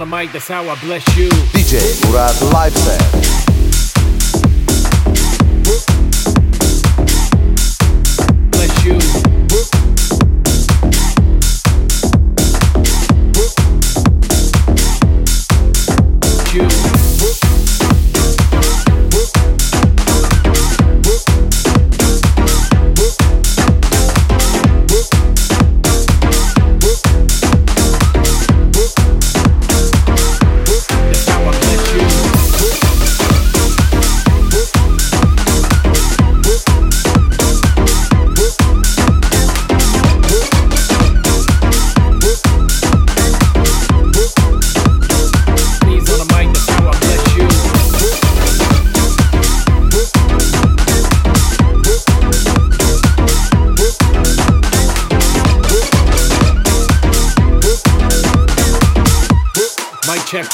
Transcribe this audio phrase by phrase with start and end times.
[0.00, 1.28] on the mic, that's how I bless you.
[1.28, 3.37] DJ Murat Live Set.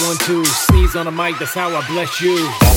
[0.00, 0.44] One, two.
[0.44, 2.73] Sneeze on the mic, that's how I bless you.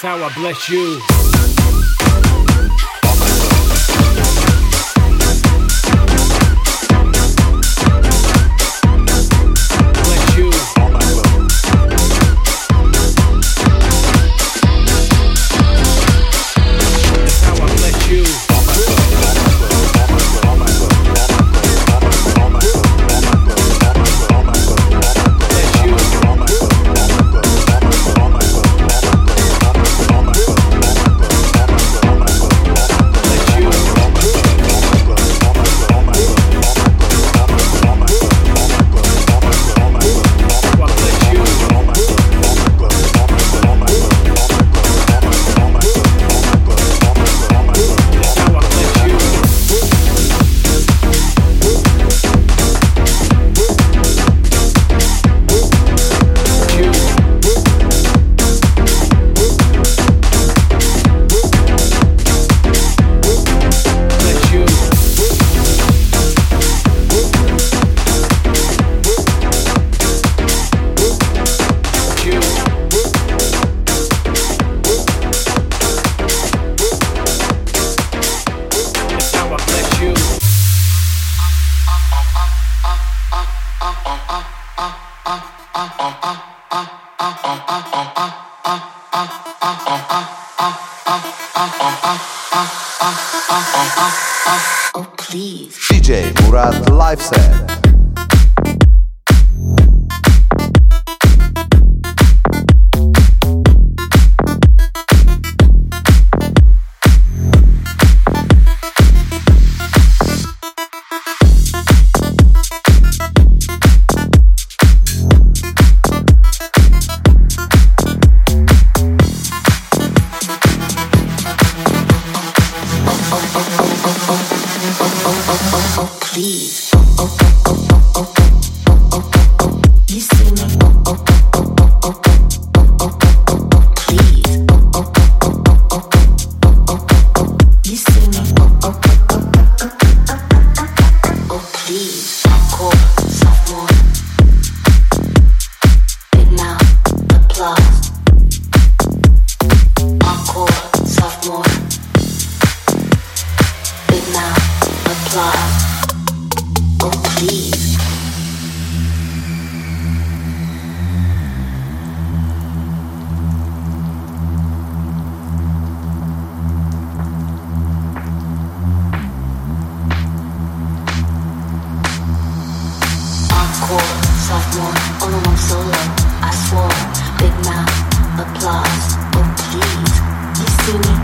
[0.00, 1.37] That's how I bless you.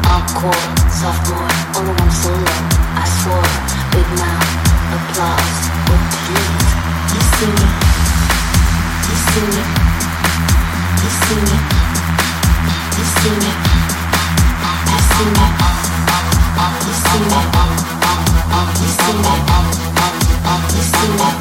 [0.04, 2.54] Hardcore, sophomore, all along solo.
[2.96, 3.50] I swore,
[3.92, 4.50] big mouth,
[4.96, 5.60] applause.
[5.90, 6.70] Oh please,
[7.14, 7.68] you see me,
[9.08, 9.62] you see me,
[10.64, 11.56] you see me, you see me,
[12.96, 13.72] you see me, you
[14.94, 15.32] see me, you see
[16.64, 17.62] me, you see me, you
[20.82, 21.34] see me.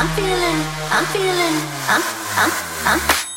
[0.00, 1.56] I'm feeling, I'm feeling,
[1.90, 2.02] I'm,
[2.38, 2.50] I'm,
[2.86, 3.29] I'm.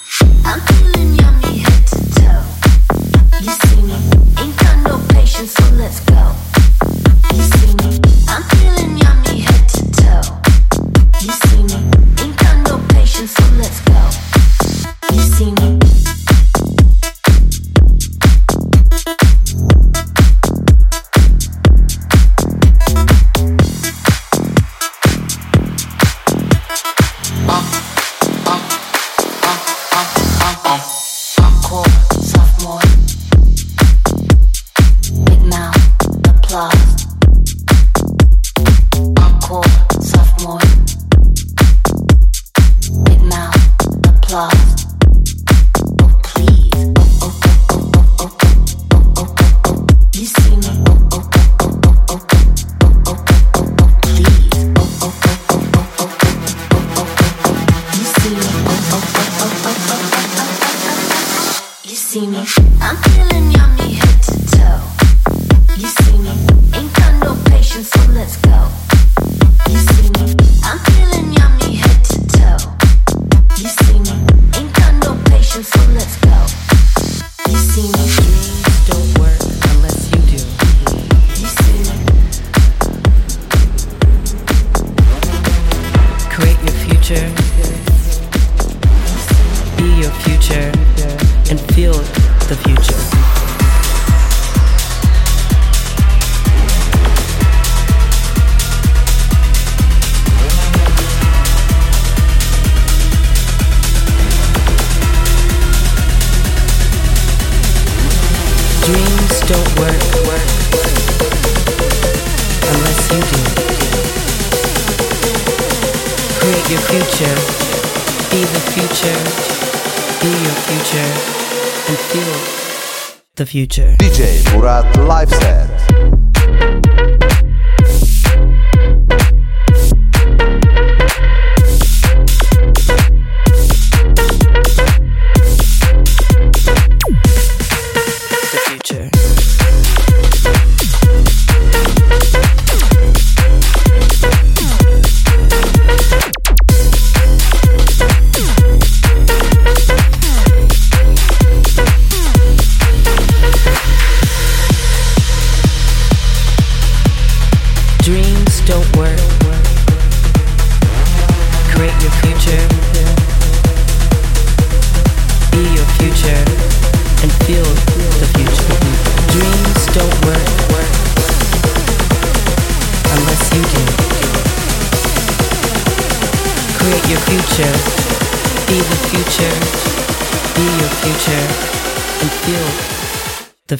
[123.54, 123.96] Future.
[124.00, 125.30] DJ Murat Live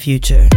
[0.04, 0.53] future.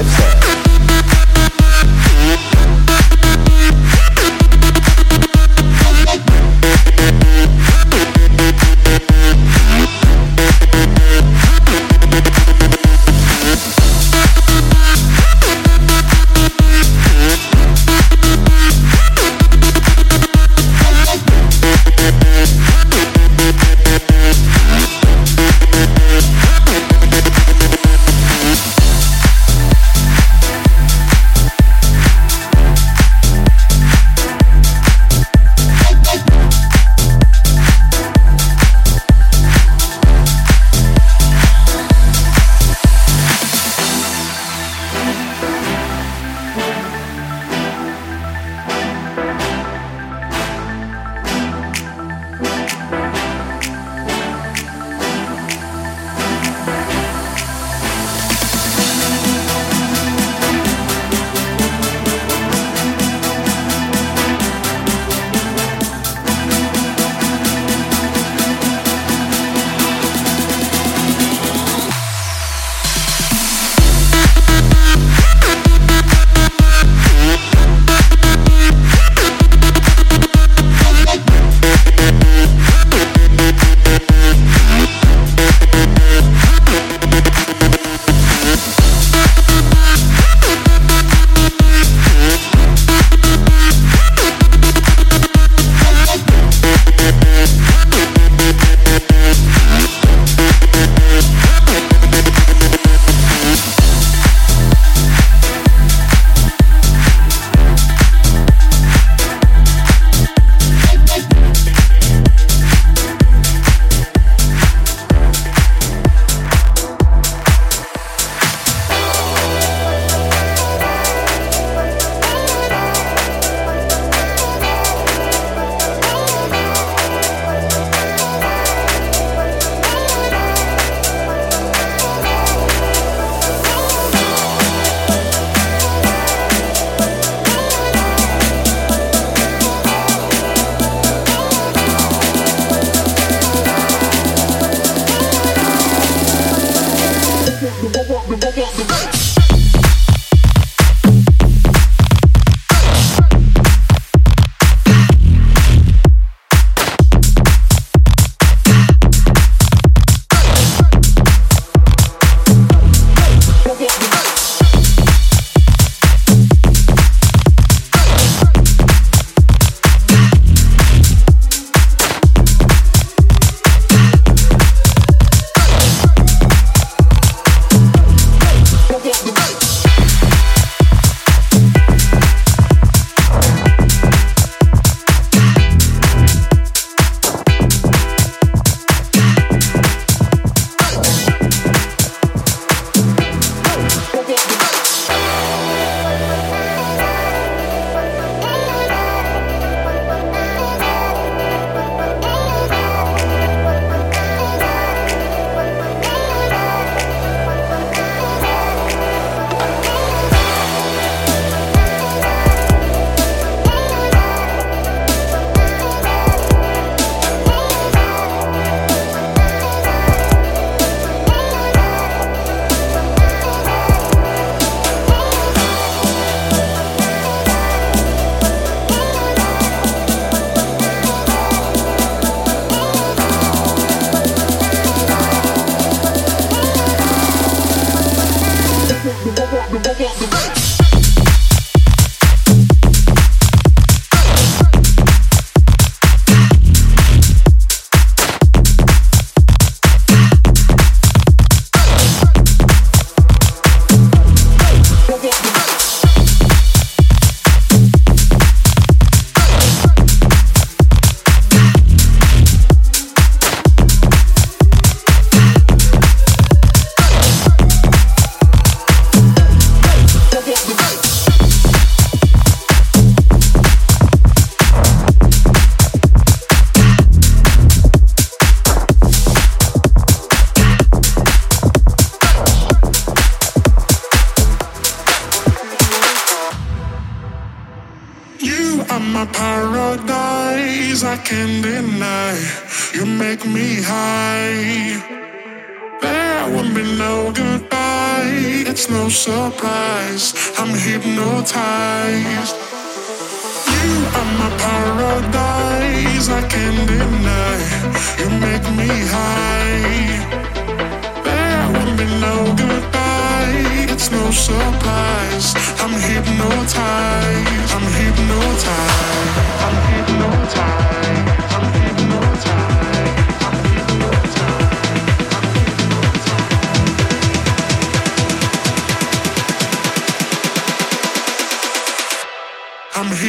[0.00, 0.49] Murat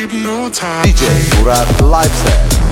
[0.02, 0.98] I'm hypnotized.
[0.98, 2.71] DJ Murat Live Set.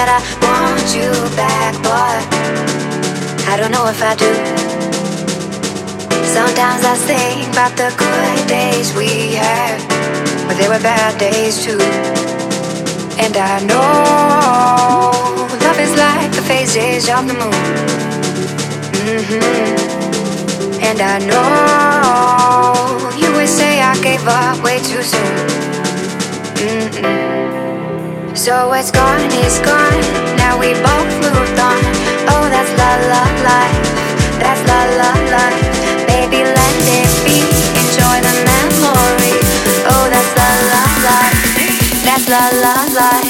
[0.00, 2.24] That I want you back, but
[3.52, 4.32] I don't know if I do.
[6.24, 9.76] Sometimes I think about the good days we had,
[10.48, 11.76] but there were bad days too.
[13.20, 15.12] And I know
[15.68, 17.60] love is like the phases of the moon.
[19.04, 25.36] hmm And I know you would say I gave up way too soon.
[26.56, 27.39] Mm-mm.
[28.34, 30.00] So what's gone is gone.
[30.36, 31.82] Now we both moved on.
[32.32, 33.88] Oh, that's la la life.
[34.40, 35.66] That's la la life.
[36.06, 37.38] Baby, let it be.
[37.82, 39.36] Enjoy the memory.
[39.92, 41.38] Oh, that's la la life.
[42.04, 43.29] That's la la life.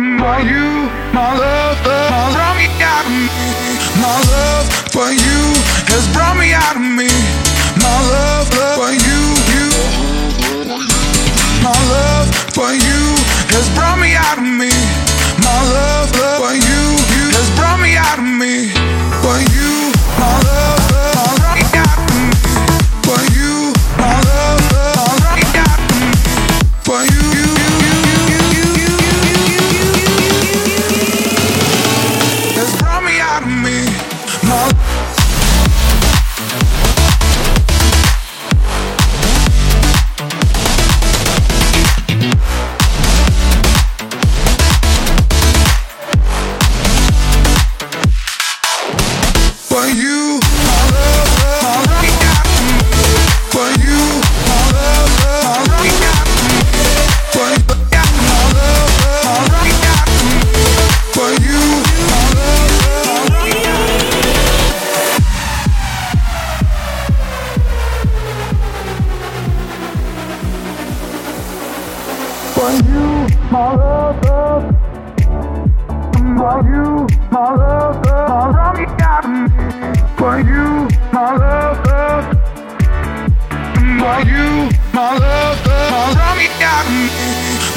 [0.00, 1.58] my love.
[3.98, 5.40] My love for you
[5.90, 7.08] has brought me out of me.
[7.82, 8.46] My love
[8.78, 9.20] for you,
[9.50, 9.66] you.
[11.62, 13.02] My love for you
[13.50, 14.70] has brought me out of me.
[15.42, 16.82] My love for you,
[17.14, 18.70] you has brought me out of me.
[19.22, 19.67] For you.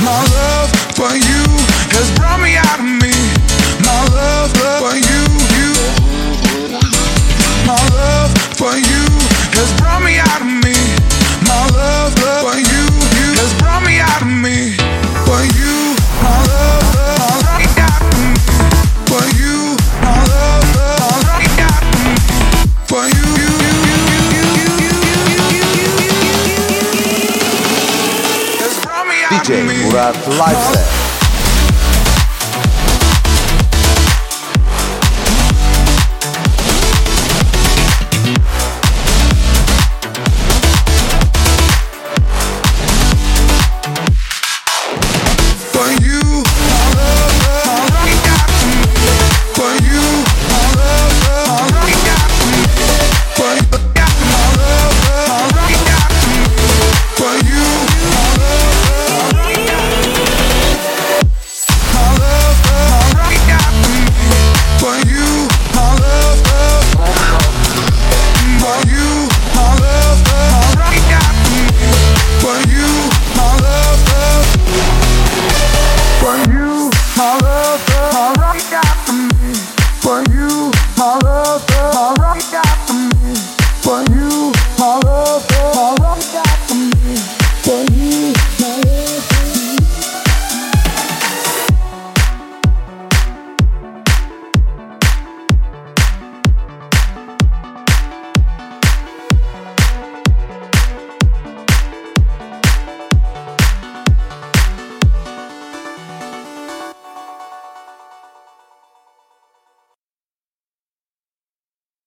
[0.03, 1.30] my love for you.
[30.12, 31.00] Live set.